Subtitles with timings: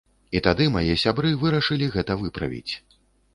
[0.37, 2.73] І тады мае сябры вырашылі гэта выправіць.